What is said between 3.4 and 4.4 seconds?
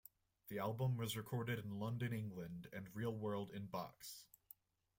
in Box.